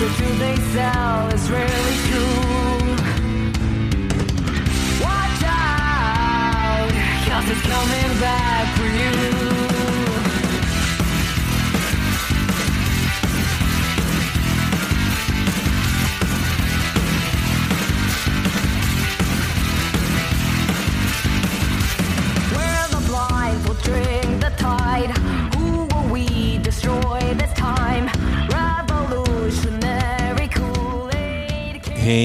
[0.00, 1.83] The truth they sell is really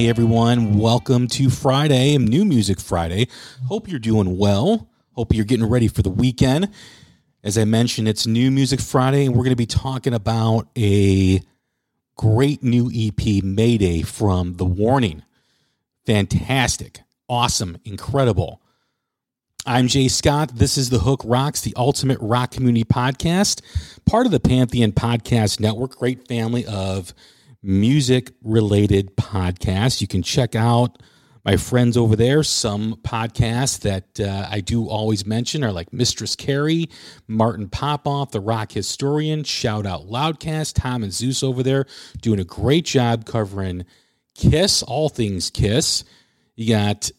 [0.09, 3.27] everyone, welcome to Friday, and New Music Friday.
[3.67, 4.89] Hope you're doing well.
[5.13, 6.71] Hope you're getting ready for the weekend.
[7.43, 11.41] As I mentioned, it's New Music Friday, and we're going to be talking about a
[12.17, 15.22] great new EP, Mayday, from The Warning.
[16.07, 18.63] Fantastic, awesome, incredible.
[19.67, 20.55] I'm Jay Scott.
[20.55, 23.61] This is The Hook Rocks, the ultimate rock community podcast,
[24.07, 27.13] part of the Pantheon Podcast Network, great family of
[27.62, 30.02] music related podcasts.
[30.02, 31.02] You can check out
[31.46, 32.44] my friends over there.
[32.44, 36.90] Some podcasts that uh, I do always mention are like Mistress Carrie,
[37.28, 41.86] Martin Popoff, the rock historian, Shout Out Loudcast, Tom and Zeus over there
[42.22, 43.86] doing a great job covering
[44.36, 46.03] Kiss, all things Kiss.
[46.56, 47.09] You got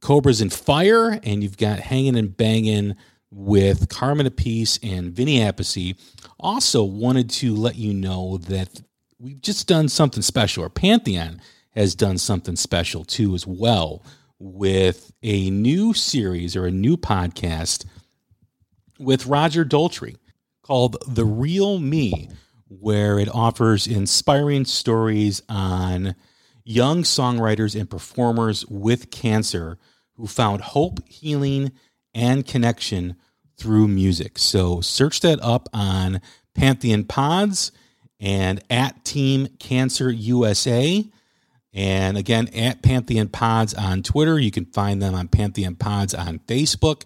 [0.00, 2.96] Cobras and Fire, and you've got Hanging and Banging
[3.30, 5.98] with Carmine Appice and Vinny Appice.
[6.40, 8.80] Also, wanted to let you know that
[9.18, 11.40] we've just done something special, or Pantheon
[11.70, 14.02] has done something special too, as well,
[14.38, 17.84] with a new series or a new podcast
[18.98, 20.16] with Roger Daltrey
[20.62, 22.28] called The Real Me,
[22.68, 26.14] where it offers inspiring stories on
[26.64, 29.78] young songwriters and performers with cancer
[30.14, 31.72] who found hope, healing,
[32.14, 33.16] and connection
[33.56, 34.38] through music.
[34.38, 36.20] So search that up on
[36.54, 37.72] Pantheon Pods
[38.20, 41.04] and at Team Cancer USA.
[41.72, 44.38] And again, at Pantheon Pods on Twitter.
[44.38, 47.04] You can find them on Pantheon Pods on Facebook,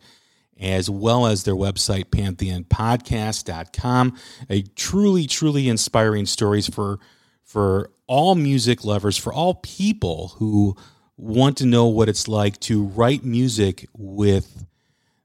[0.58, 4.18] as well as their website, pantheonpodcast.com.
[4.48, 6.98] A truly, truly inspiring stories for
[7.44, 10.74] for all music lovers, for all people who
[11.18, 14.64] want to know what it's like to write music with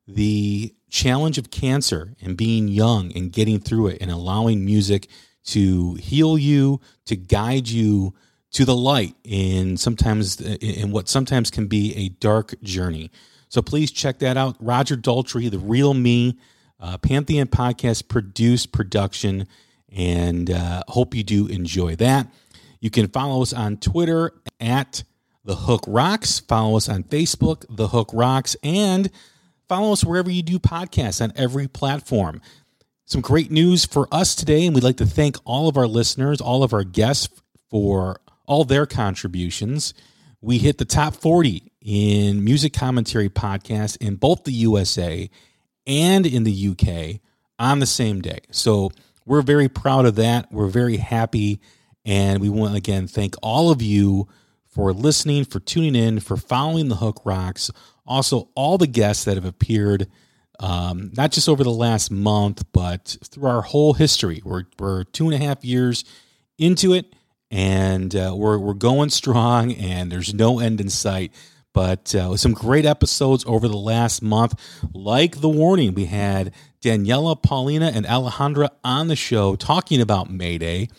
[0.07, 5.07] the challenge of cancer and being young and getting through it and allowing music
[5.47, 8.13] to heal you, to guide you
[8.51, 13.11] to the light in sometimes in what sometimes can be a dark journey.
[13.49, 14.55] So please check that out.
[14.59, 16.37] Roger Daltrey, The Real Me,
[16.79, 19.47] uh, Pantheon Podcast produced production,
[19.89, 22.27] and uh, hope you do enjoy that.
[22.79, 25.03] You can follow us on Twitter at
[25.45, 26.39] The Hook Rocks.
[26.39, 29.09] Follow us on Facebook, The Hook Rocks, and
[29.67, 32.41] follow us wherever you do podcasts on every platform.
[33.09, 36.41] Some great news for us today, and we'd like to thank all of our listeners,
[36.41, 37.29] all of our guests
[37.69, 39.93] for all their contributions.
[40.41, 45.29] We hit the top 40 in music commentary podcasts in both the USA
[45.85, 47.21] and in the UK
[47.57, 48.39] on the same day.
[48.51, 48.91] So
[49.25, 50.51] we're very proud of that.
[50.51, 51.61] We're very happy.
[52.03, 54.27] And we want again thank all of you
[54.67, 57.71] for listening, for tuning in, for following the Hook Rocks.
[58.05, 60.07] Also, all the guests that have appeared,
[60.59, 64.41] um, not just over the last month, but through our whole history.
[64.43, 66.03] We're, we're two and a half years
[66.57, 67.13] into it,
[67.51, 71.31] and uh, we're, we're going strong, and there's no end in sight.
[71.73, 74.59] But uh, some great episodes over the last month.
[74.93, 76.51] Like The Warning, we had
[76.81, 80.89] Daniela, Paulina, and Alejandra on the show talking about Mayday.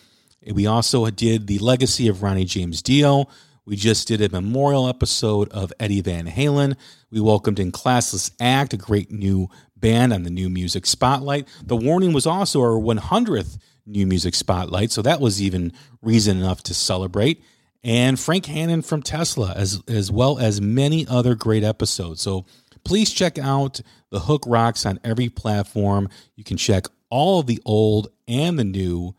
[0.49, 3.27] We also did the legacy of Ronnie James Dio.
[3.65, 6.75] We just did a memorial episode of Eddie Van Halen.
[7.11, 11.47] We welcomed in Classless Act, a great new band on the New Music Spotlight.
[11.63, 16.63] The Warning was also our 100th New Music Spotlight, so that was even reason enough
[16.63, 17.43] to celebrate.
[17.83, 22.21] And Frank Hannon from Tesla, as as well as many other great episodes.
[22.21, 22.45] So
[22.83, 26.09] please check out the Hook Rocks on every platform.
[26.35, 29.15] You can check all of the old and the new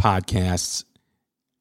[0.00, 0.84] podcasts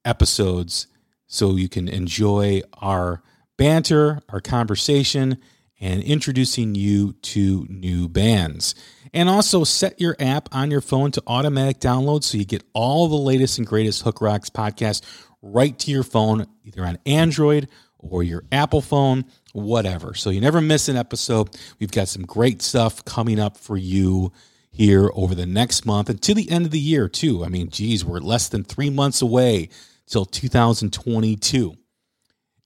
[0.03, 0.87] episodes
[1.27, 3.21] so you can enjoy our
[3.57, 5.37] banter, our conversation,
[5.79, 8.75] and introducing you to new bands.
[9.13, 13.07] And also set your app on your phone to automatic download so you get all
[13.07, 15.01] the latest and greatest Hook Rocks podcast
[15.41, 20.13] right to your phone, either on Android or your Apple phone, whatever.
[20.13, 21.49] So you never miss an episode.
[21.79, 24.31] We've got some great stuff coming up for you
[24.69, 27.45] here over the next month and to the end of the year, too.
[27.45, 29.69] I mean, geez, we're less than three months away
[30.07, 31.75] till 2022.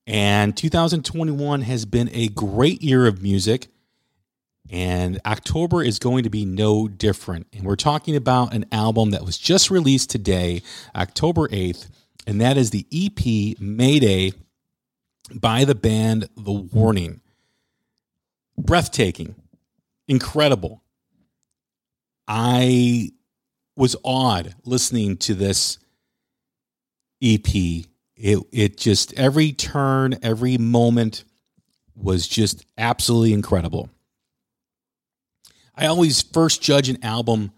[0.07, 3.68] And 2021 has been a great year of music.
[4.71, 7.47] And October is going to be no different.
[7.53, 10.62] And we're talking about an album that was just released today,
[10.95, 11.89] October 8th,
[12.27, 14.33] and that is the EP Mayday
[15.33, 17.21] by the band The Warning.
[18.57, 19.35] Breathtaking,
[20.07, 20.83] incredible.
[22.27, 23.12] I
[23.75, 25.80] was awed listening to this
[27.21, 27.86] EP
[28.19, 31.24] it it just every turn, every moment
[31.95, 33.89] was just absolutely incredible.
[35.75, 37.51] I always first judge an album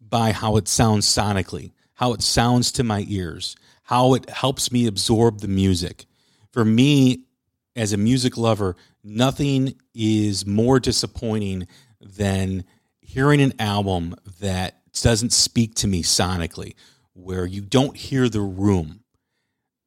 [0.00, 4.86] by how it sounds sonically, how it sounds to my ears, how it helps me
[4.86, 6.06] absorb the music.
[6.50, 7.24] For me,
[7.76, 11.66] as a music lover, nothing is more disappointing
[12.00, 12.64] than
[13.00, 16.74] hearing an album that doesn't speak to me sonically,
[17.14, 19.04] where you don't hear the room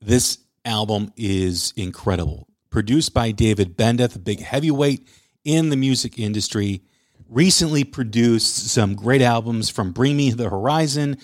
[0.01, 2.47] this album is incredible.
[2.69, 5.07] Produced by David Bendeth, a big heavyweight
[5.43, 6.81] in the music industry.
[7.27, 11.17] Recently produced some great albums from Bring Me the Horizon,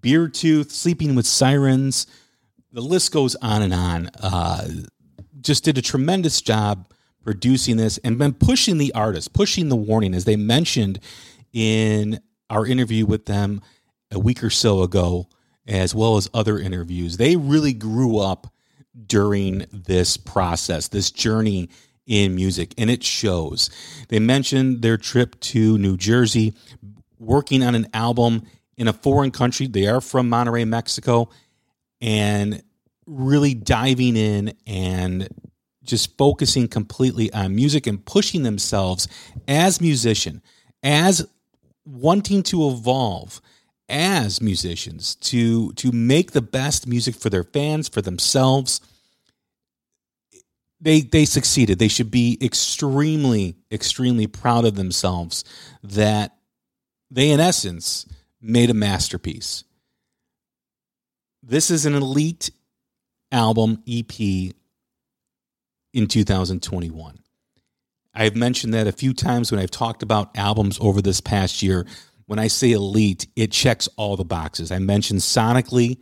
[0.00, 2.06] Beartooth, Sleeping with Sirens.
[2.72, 4.10] The list goes on and on.
[4.20, 4.68] Uh,
[5.40, 6.90] just did a tremendous job
[7.22, 10.98] producing this and been pushing the artist, pushing the warning, as they mentioned
[11.52, 12.20] in
[12.50, 13.62] our interview with them
[14.10, 15.28] a week or so ago
[15.66, 17.16] as well as other interviews.
[17.16, 18.52] They really grew up
[19.06, 21.68] during this process, this journey
[22.06, 23.68] in music, and it shows.
[24.08, 26.54] They mentioned their trip to New Jersey,
[27.18, 28.46] working on an album
[28.76, 29.66] in a foreign country.
[29.66, 31.30] They are from Monterrey, Mexico,
[32.00, 32.62] and
[33.06, 35.28] really diving in and
[35.82, 39.08] just focusing completely on music and pushing themselves
[39.46, 40.42] as musician,
[40.82, 41.26] as
[41.84, 43.40] wanting to evolve
[43.88, 48.80] as musicians to to make the best music for their fans for themselves.
[50.80, 51.78] They they succeeded.
[51.78, 55.44] They should be extremely extremely proud of themselves
[55.82, 56.36] that
[57.10, 58.06] they in essence
[58.40, 59.64] made a masterpiece.
[61.42, 62.50] This is an elite
[63.32, 64.18] album ep
[65.92, 67.18] in 2021
[68.16, 71.86] I've mentioned that a few times when I've talked about albums over this past year
[72.26, 74.70] when I say elite, it checks all the boxes.
[74.70, 75.98] I mentioned sonically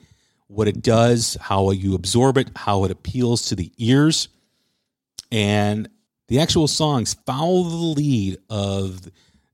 [0.48, 4.28] what it does, how you absorb it, how it appeals to the ears,
[5.30, 5.88] and
[6.28, 9.00] the actual songs follow the lead of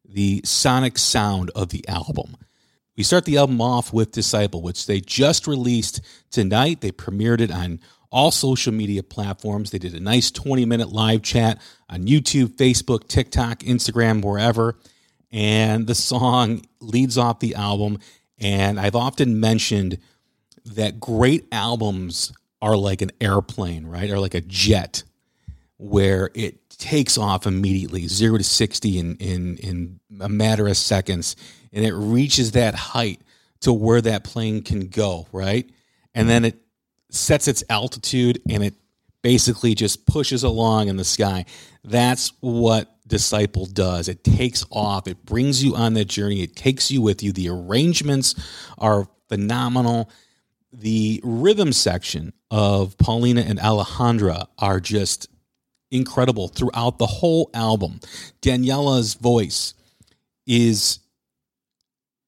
[0.05, 2.37] the sonic sound of the album.
[2.97, 6.01] We start the album off with Disciple, which they just released
[6.31, 6.81] tonight.
[6.81, 9.71] They premiered it on all social media platforms.
[9.71, 14.77] They did a nice 20 minute live chat on YouTube, Facebook, TikTok, Instagram, wherever
[15.33, 17.99] and the song leads off the album.
[18.39, 19.99] And I've often mentioned
[20.65, 22.33] that great albums
[22.63, 24.11] are like an airplane, right?
[24.11, 25.03] Or like a jet
[25.77, 31.37] where it takes off immediately, zero to 60 in, in, in a matter of seconds.
[31.73, 33.21] And it reaches that height
[33.61, 35.71] to where that plane can go, right?
[36.15, 36.59] And then it
[37.11, 38.75] sets its altitude and it
[39.23, 41.45] basically just pushes along in the sky.
[41.85, 44.09] That's what Disciple does.
[44.09, 47.33] It takes off, it brings you on that journey, it takes you with you.
[47.33, 48.35] The arrangements
[48.79, 50.11] are phenomenal.
[50.73, 55.29] The rhythm section of Paulina and Alejandra are just
[55.91, 58.01] incredible throughout the whole album.
[58.41, 59.75] Daniela's voice
[60.47, 61.01] is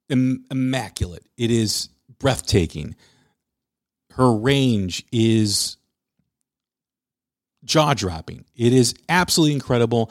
[0.09, 2.97] Im- immaculate, it is breathtaking.
[4.11, 5.79] Her range is
[7.65, 8.45] jaw dropping.
[8.55, 10.11] It is absolutely incredible.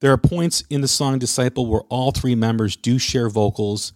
[0.00, 3.92] There are points in the song Disciple where all three members do share vocals.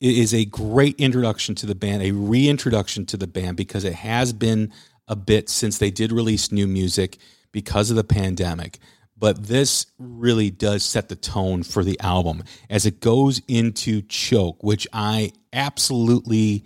[0.00, 3.94] It is a great introduction to the band, a reintroduction to the band because it
[3.94, 4.72] has been
[5.06, 7.18] a bit since they did release new music
[7.52, 8.78] because of the pandemic.
[9.16, 14.62] But this really does set the tone for the album as it goes into Choke,
[14.62, 16.64] which I absolutely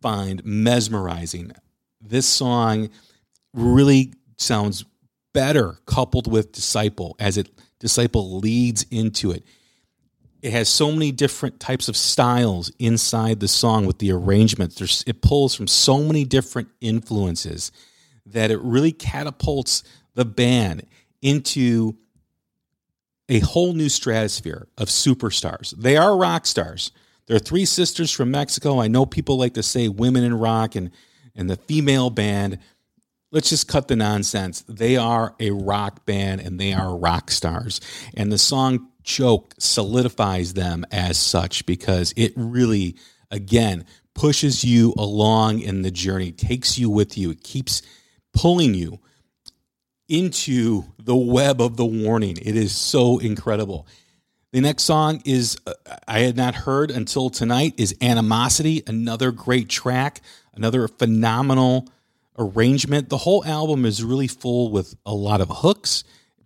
[0.00, 1.52] find mesmerizing.
[2.00, 2.88] This song
[3.52, 4.84] really sounds
[5.34, 9.44] better coupled with Disciple as it Disciple leads into it.
[10.40, 14.76] It has so many different types of styles inside the song with the arrangements.
[14.76, 17.72] There's, it pulls from so many different influences
[18.26, 19.82] that it really catapults
[20.14, 20.86] the band
[21.20, 21.96] into
[23.28, 25.74] a whole new stratosphere of superstars.
[25.76, 26.92] They are rock stars.
[27.26, 28.80] They're three sisters from Mexico.
[28.80, 30.90] I know people like to say women in rock and,
[31.34, 32.58] and the female band.
[33.34, 34.62] Let's just cut the nonsense.
[34.68, 37.80] They are a rock band and they are rock stars.
[38.16, 42.94] And the song Choke solidifies them as such because it really,
[43.32, 47.82] again, pushes you along in the journey, takes you with you, it keeps
[48.32, 49.00] pulling you
[50.08, 52.36] into the web of the warning.
[52.40, 53.88] It is so incredible.
[54.52, 55.72] The next song is uh,
[56.06, 60.20] I had not heard until tonight is Animosity, another great track,
[60.54, 61.88] another phenomenal
[62.38, 63.08] arrangement.
[63.08, 66.04] The whole album is really full with a lot of hooks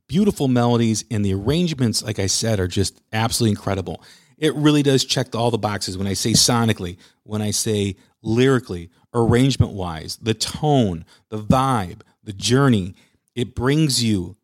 [0.09, 4.03] beautiful melodies, and the arrangements, like I said, are just absolutely incredible.
[4.39, 8.91] It really does check all the boxes when I say sonically, when I say lyrically,
[9.15, 12.95] arrangement wise, the tone, the vibe, the journey.
[13.35, 14.37] It brings you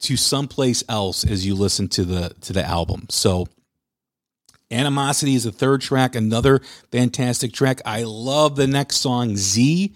[0.00, 3.06] to someplace else as you listen to the to the album.
[3.08, 3.46] So
[4.70, 6.60] Animosity is the third track, another
[6.92, 7.80] fantastic track.
[7.86, 9.94] I love the next song, Z.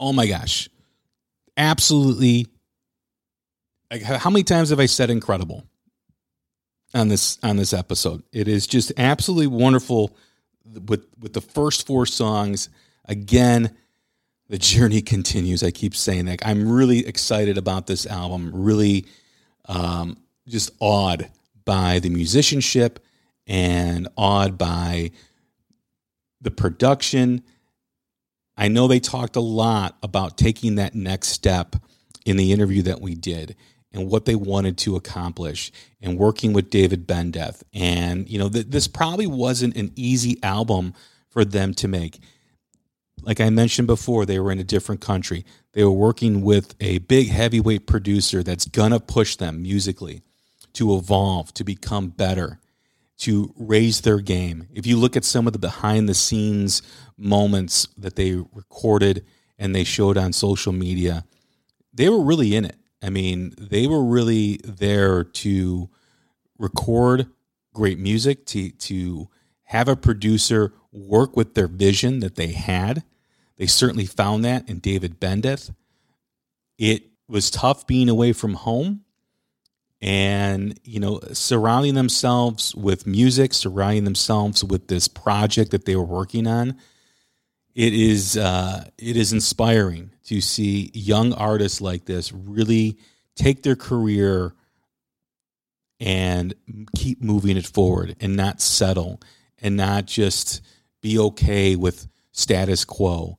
[0.00, 0.68] Oh my gosh.
[1.56, 2.46] Absolutely
[3.98, 5.64] how many times have I said incredible
[6.94, 8.22] on this on this episode?
[8.32, 10.16] It is just absolutely wonderful
[10.64, 12.68] with with the first four songs.
[13.06, 13.76] Again,
[14.48, 15.62] the journey continues.
[15.62, 16.46] I keep saying that.
[16.46, 18.50] I'm really excited about this album.
[18.54, 19.06] Really,
[19.66, 21.30] um, just awed
[21.64, 23.04] by the musicianship
[23.46, 25.10] and awed by
[26.40, 27.42] the production.
[28.60, 31.76] I know they talked a lot about taking that next step
[32.26, 33.56] in the interview that we did
[33.90, 37.62] and what they wanted to accomplish and working with David Bendeth.
[37.72, 40.92] And, you know, th- this probably wasn't an easy album
[41.30, 42.18] for them to make.
[43.22, 45.46] Like I mentioned before, they were in a different country.
[45.72, 50.20] They were working with a big heavyweight producer that's going to push them musically
[50.74, 52.60] to evolve, to become better,
[53.20, 54.68] to raise their game.
[54.72, 56.82] If you look at some of the behind the scenes
[57.16, 59.24] moments that they recorded
[59.58, 61.24] and they showed on social media,
[61.92, 65.88] they were really in it I mean, they were really there to
[66.58, 67.26] record
[67.72, 69.28] great music, to to
[69.64, 73.04] have a producer work with their vision that they had.
[73.56, 75.70] They certainly found that in David Bendeth.
[76.78, 79.04] It was tough being away from home
[80.00, 86.04] and, you know, surrounding themselves with music, surrounding themselves with this project that they were
[86.04, 86.76] working on
[87.74, 92.98] it is uh, it is inspiring to see young artists like this really
[93.36, 94.54] take their career
[95.98, 96.54] and
[96.96, 99.20] keep moving it forward and not settle
[99.58, 100.62] and not just
[101.00, 103.38] be okay with status quo.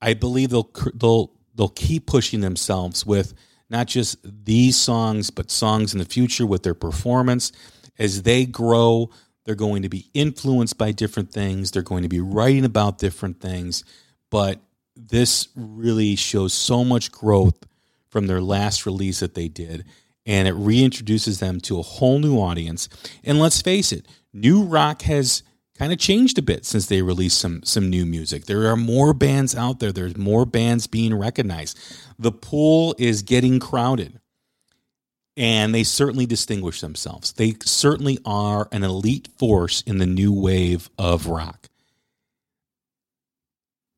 [0.00, 3.34] I believe they'll they'll they'll keep pushing themselves with
[3.70, 7.52] not just these songs but songs in the future with their performance
[7.98, 9.10] as they grow
[9.48, 11.70] they're going to be influenced by different things.
[11.70, 13.82] They're going to be writing about different things.
[14.28, 14.60] But
[14.94, 17.56] this really shows so much growth
[18.10, 19.86] from their last release that they did.
[20.26, 22.90] And it reintroduces them to a whole new audience.
[23.24, 25.42] And let's face it, new rock has
[25.78, 28.46] kind of changed a bit since they released some some new music.
[28.46, 29.92] There are more bands out there.
[29.92, 31.78] There's more bands being recognized.
[32.18, 34.20] The pool is getting crowded
[35.38, 37.32] and they certainly distinguish themselves.
[37.32, 41.68] They certainly are an elite force in the new wave of rock.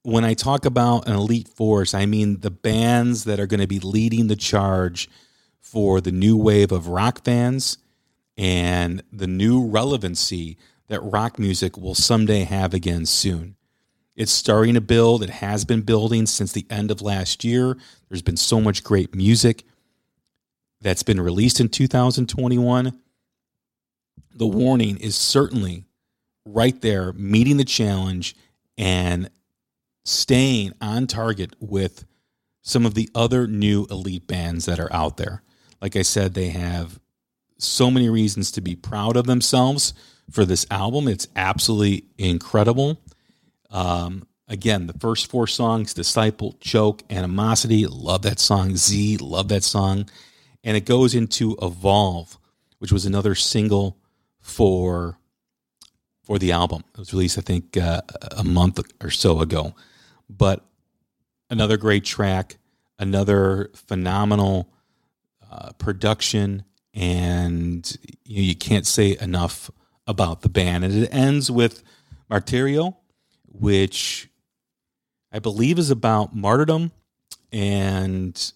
[0.03, 3.67] When I talk about an elite force, I mean the bands that are going to
[3.67, 5.09] be leading the charge
[5.61, 7.79] for the new wave of rock fans
[8.37, 10.59] and the new relevancy
[10.91, 13.57] that rock music will someday have again soon.
[14.17, 15.23] It's starting to build.
[15.23, 17.79] It has been building since the end of last year.
[18.09, 19.65] There's been so much great music
[20.81, 22.99] that's been released in 2021,
[24.35, 25.85] the warning is certainly
[26.47, 28.35] right there, meeting the challenge
[28.79, 29.29] and
[30.05, 32.07] staying on target with
[32.63, 35.43] some of the other new elite bands that are out there.
[35.83, 36.99] Like I said, they have
[37.59, 39.93] so many reasons to be proud of themselves
[40.31, 41.09] for this album.
[41.09, 43.01] It's absolutely incredible.
[43.71, 48.77] Um, again, the first four songs Disciple, Choke, Animosity, love that song.
[48.77, 50.09] Z, love that song.
[50.63, 52.39] And it goes into Evolve,
[52.79, 53.97] which was another single
[54.41, 55.17] for
[56.25, 56.85] for the album.
[56.95, 58.03] It was released, I think, uh,
[58.37, 59.75] a month or so ago.
[60.29, 60.65] But
[61.49, 62.59] another great track,
[62.99, 64.73] another phenomenal
[65.51, 69.71] uh, production, and you, know, you can't say enough
[70.11, 70.85] about the band.
[70.85, 71.83] And it ends with
[72.31, 72.97] Martirio,
[73.47, 74.29] which
[75.33, 76.93] I believe is about martyrdom
[77.53, 78.53] and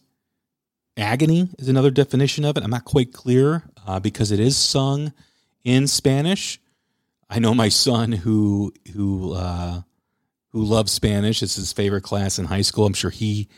[0.96, 2.64] agony is another definition of it.
[2.64, 5.12] I'm not quite clear uh, because it is sung
[5.64, 6.60] in Spanish.
[7.28, 9.80] I know my son who who uh,
[10.50, 11.42] who loves Spanish.
[11.42, 12.86] It's his favorite class in high school.
[12.86, 13.48] I'm sure he,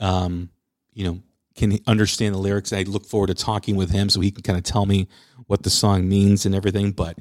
[0.00, 0.50] um,
[0.92, 1.22] you know,
[1.54, 2.72] can understand the lyrics.
[2.72, 5.08] I look forward to talking with him so he can kind of tell me
[5.46, 6.92] what the song means and everything.
[6.92, 7.18] But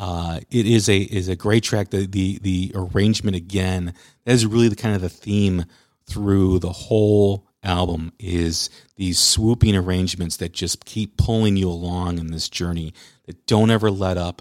[0.00, 1.90] uh, it is a is a great track.
[1.90, 3.92] The the the arrangement again
[4.24, 5.66] that is really the kind of the theme
[6.06, 12.28] through the whole album is these swooping arrangements that just keep pulling you along in
[12.28, 12.94] this journey
[13.26, 14.40] that don't ever let up.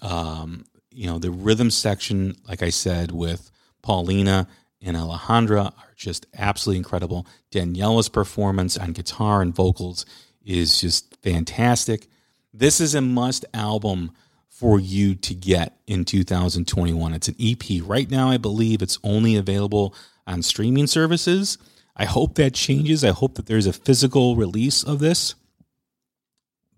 [0.00, 3.50] Um, you know the rhythm section, like I said, with
[3.82, 4.48] Paulina
[4.80, 7.26] and Alejandra are just absolutely incredible.
[7.52, 10.06] Daniela's performance on guitar and vocals
[10.42, 12.08] is just fantastic.
[12.54, 14.12] This is a must album
[14.58, 17.12] for you to get in 2021.
[17.12, 17.62] It's an EP.
[17.82, 19.94] Right now, I believe it's only available
[20.26, 21.58] on streaming services.
[21.94, 23.04] I hope that changes.
[23.04, 25.34] I hope that there's a physical release of this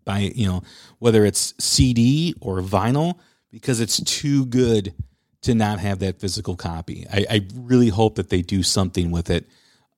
[0.05, 0.63] by, you know,
[0.99, 3.19] whether it's CD or vinyl,
[3.53, 4.93] because it's too good
[5.43, 7.07] to not have that physical copy.
[7.13, 9.49] I, I really hope that they do something with it.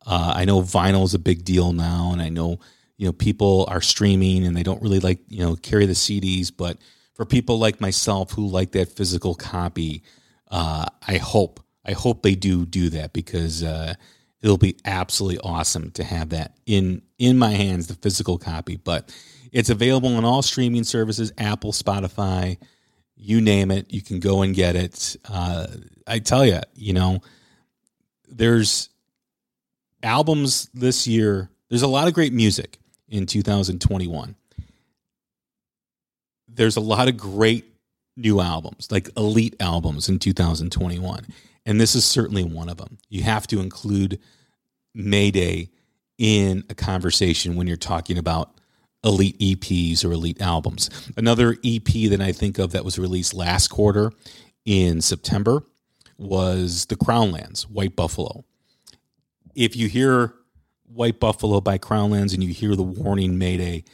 [0.04, 2.60] Uh, I know vinyl is a big deal now, and I know
[2.98, 6.52] you know people are streaming and they don't really like you know carry the CDs,
[6.54, 6.76] but
[7.20, 10.02] for people like myself who like that physical copy,
[10.50, 13.92] uh, I hope I hope they do do that because uh,
[14.40, 18.76] it'll be absolutely awesome to have that in in my hands, the physical copy.
[18.76, 19.14] But
[19.52, 22.56] it's available on all streaming services: Apple, Spotify,
[23.16, 23.92] you name it.
[23.92, 25.18] You can go and get it.
[25.28, 25.66] Uh,
[26.06, 27.20] I tell you, you know,
[28.30, 28.88] there's
[30.02, 31.50] albums this year.
[31.68, 32.78] There's a lot of great music
[33.10, 34.36] in 2021
[36.60, 37.64] there's a lot of great
[38.18, 41.26] new albums, like elite albums in 2021.
[41.64, 42.98] And this is certainly one of them.
[43.08, 44.20] You have to include
[44.94, 45.70] Mayday
[46.18, 48.60] in a conversation when you're talking about
[49.02, 50.90] elite EPs or elite albums.
[51.16, 54.12] Another EP that I think of that was released last quarter
[54.66, 55.62] in September
[56.18, 58.44] was The Crown Lands, White Buffalo.
[59.54, 60.34] If you hear
[60.84, 63.84] White Buffalo by Crown Lands and you hear the warning Mayday,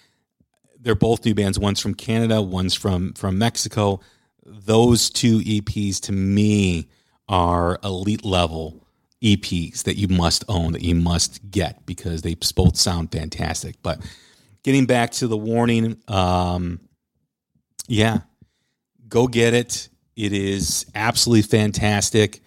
[0.81, 1.59] they're both new bands.
[1.59, 4.01] One's from Canada, one's from from Mexico.
[4.45, 6.89] Those two EPs to me
[7.29, 8.87] are elite level
[9.23, 13.77] EPs that you must own, that you must get because they both sound fantastic.
[13.83, 14.01] But
[14.63, 16.81] getting back to the warning, um,
[17.89, 18.21] yeah,
[19.09, 19.89] go get it.
[20.17, 22.41] It is absolutely fantastic.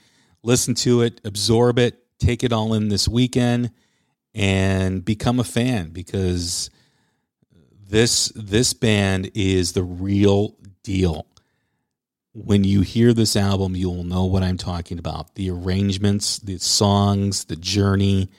[0.44, 3.72] Listen to it, absorb it, take it all in this weekend,
[4.34, 6.70] and become a fan because
[7.89, 11.25] this this band is the real deal.
[12.34, 15.36] When you hear this album, you will know what I'm talking about.
[15.36, 18.30] The arrangements, the songs, the journey.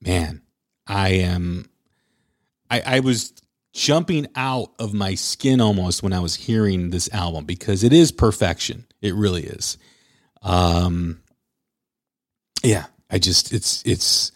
[0.00, 0.42] Man,
[0.86, 1.68] I am
[2.70, 3.32] I, I was
[3.72, 8.12] jumping out of my skin almost when I was hearing this album because it is
[8.12, 8.86] perfection.
[9.02, 9.76] It really is.
[10.40, 11.20] Um
[12.62, 14.30] yeah, I just it's it's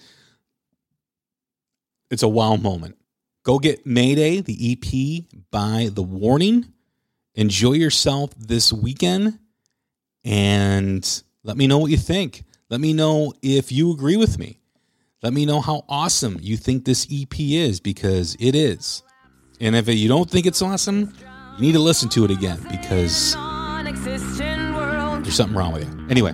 [2.10, 2.96] it's a wow moment
[3.44, 6.72] Go get Mayday, the EP by The Warning.
[7.34, 9.38] Enjoy yourself this weekend
[10.24, 12.44] and let me know what you think.
[12.70, 14.60] Let me know if you agree with me.
[15.22, 19.02] Let me know how awesome you think this EP is because it is.
[19.60, 21.12] And if you don't think it's awesome,
[21.56, 23.34] you need to listen to it again because
[24.04, 26.06] there's something wrong with you.
[26.08, 26.32] Anyway,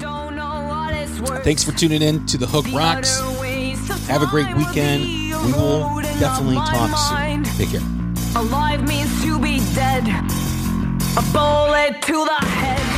[1.43, 3.19] thanks for tuning in to The Hook Rocks.
[4.09, 5.28] Have a great weekend.
[5.45, 7.45] We will definitely talk soon.
[7.57, 7.81] Take care.
[8.37, 10.05] Alive means to be dead.
[11.17, 12.98] A bullet to the head.